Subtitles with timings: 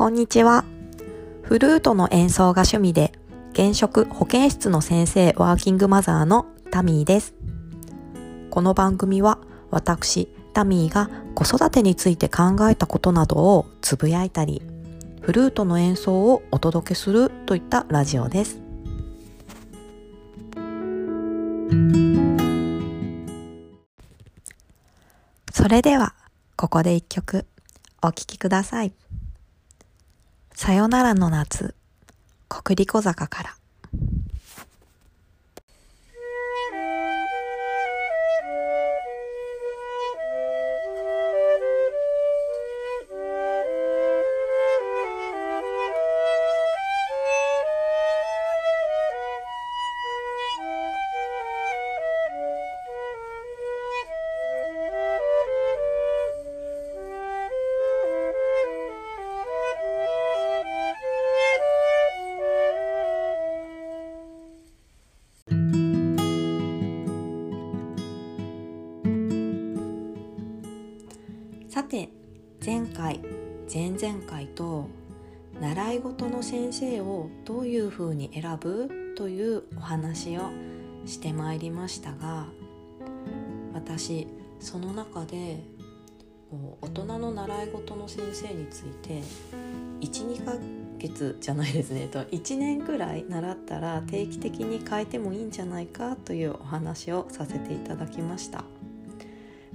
[0.00, 0.64] こんにちは。
[1.42, 3.12] フルートの演奏が趣味で、
[3.52, 7.34] 現職保健室の先生ワーキングマザーのタミーです。
[8.48, 9.40] この番組は
[9.70, 14.62] 私、タミーが子育てについて考えたことなどをつぶやいたり、
[15.20, 18.58] フルートの演奏をお届けするといったラジオです。
[25.52, 26.14] それでは、
[26.56, 27.44] ここで一曲
[28.02, 28.94] お聴きください。
[30.54, 31.74] さよならの夏、
[32.48, 33.59] 国立小坂から。
[71.70, 72.08] さて
[72.66, 73.20] 前回
[73.72, 74.88] 前々回と
[75.60, 80.50] 習い事の先生をどういうふうに選ぶというお話を
[81.06, 82.46] してまいりましたが
[83.72, 84.26] 私
[84.58, 85.62] その中で
[86.80, 89.22] 大人の習い事の先生について
[90.00, 90.54] 12ヶ
[90.98, 92.08] 月じゃないですね。
[92.08, 98.64] と1年くらい習ったら定期的に変えてもいいんじゃないかというお話をさせていただきました。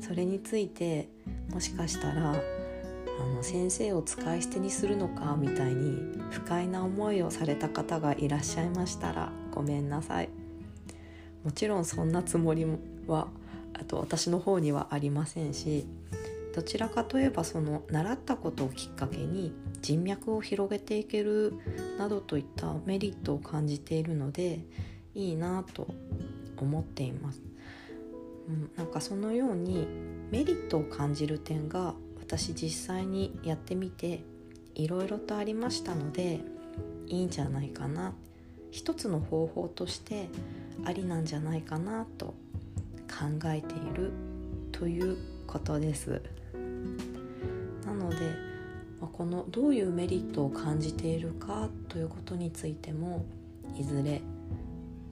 [0.00, 1.08] それについて
[1.52, 10.30] もしかしたらあの先生を使い捨てにするのかみたいに不快な思いをされた方がいらっしゃいましたらごめんなさい
[11.44, 12.66] もちろんそんなつもり
[13.06, 13.28] は
[13.74, 15.86] あと私の方にはありませんし
[16.54, 21.54] どちらかといえばその習ったことをきっかけに人脈を広げていける
[21.98, 24.60] などといったメリットを感じているので
[25.14, 25.88] いいなと
[26.56, 27.49] 思っています。
[28.50, 29.86] うん、なんかそのように
[30.30, 34.24] メリットを感じる点が私実際にやってみて
[34.74, 36.40] いろいろとありましたので
[37.06, 38.12] いいんじゃないかな
[38.70, 40.28] 一つの方法として
[40.84, 42.34] ありなんじゃないかなと
[43.08, 44.12] 考えている
[44.72, 45.16] という
[45.46, 46.22] ことです
[47.84, 48.16] なので
[49.12, 53.24] このどういうメリットを感じているかということについても
[53.76, 54.22] いずれ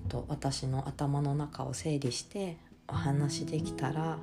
[0.09, 2.57] と私の頭の中を整理して
[2.89, 4.19] お話できたら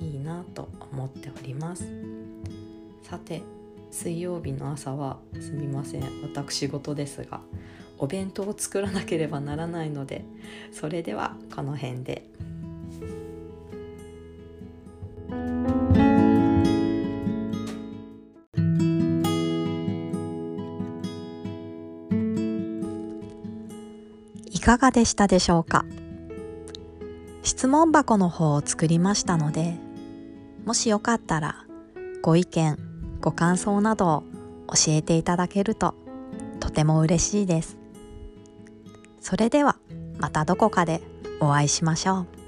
[0.00, 1.84] いいなと思っております。
[3.02, 3.42] さて
[3.90, 6.02] 水曜日の朝はすみません。
[6.22, 7.40] 私事ですが
[7.98, 10.24] お弁当を作らなければならないので
[10.72, 12.26] それではこの辺で。
[24.52, 25.84] いかがでしたでしょうか？
[27.60, 29.76] 質問箱の方を作りましたので
[30.64, 31.66] もしよかったら
[32.22, 32.78] ご意見
[33.20, 34.24] ご感想などを
[34.68, 35.94] 教えていただけると
[36.58, 37.76] とても嬉しいです。
[39.20, 39.76] それでは
[40.16, 41.02] またどこかで
[41.38, 42.39] お会いしましょう。